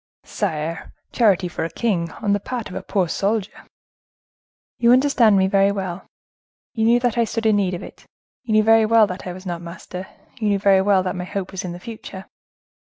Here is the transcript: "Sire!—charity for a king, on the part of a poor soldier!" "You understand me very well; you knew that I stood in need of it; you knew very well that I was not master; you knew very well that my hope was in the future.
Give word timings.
"Sire!—charity 0.23 1.47
for 1.47 1.63
a 1.63 1.69
king, 1.69 2.09
on 2.23 2.33
the 2.33 2.39
part 2.39 2.69
of 2.71 2.75
a 2.75 2.81
poor 2.81 3.07
soldier!" 3.07 3.67
"You 4.79 4.91
understand 4.93 5.37
me 5.37 5.45
very 5.45 5.71
well; 5.71 6.07
you 6.73 6.85
knew 6.85 6.99
that 7.01 7.19
I 7.19 7.23
stood 7.23 7.45
in 7.45 7.57
need 7.57 7.75
of 7.75 7.83
it; 7.83 8.07
you 8.41 8.53
knew 8.53 8.63
very 8.63 8.87
well 8.87 9.05
that 9.05 9.27
I 9.27 9.31
was 9.33 9.45
not 9.45 9.61
master; 9.61 10.07
you 10.39 10.47
knew 10.49 10.57
very 10.57 10.81
well 10.81 11.03
that 11.03 11.15
my 11.15 11.25
hope 11.25 11.51
was 11.51 11.63
in 11.63 11.71
the 11.73 11.79
future. 11.79 12.25